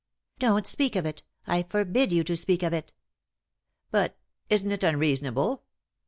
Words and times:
"Don't 0.39 0.65
speak 0.65 0.95
of 0.95 1.05
it 1.05 1.21
1 1.45 1.57
I 1.57 1.61
forbid 1.61 2.11
you 2.11 2.23
to 2.23 2.35
speak 2.35 2.63
of 2.63 2.73
it 2.73 2.91
I" 2.91 2.97
"But— 3.91 4.17
isn't 4.49 4.71
it 4.71 4.83
unreasonable? 4.83 5.63